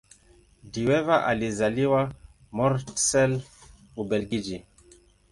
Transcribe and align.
De 0.63 0.83
Wever 0.85 1.19
alizaliwa 1.31 2.13
Mortsel, 2.51 3.41
Ubelgiji. 3.97 4.65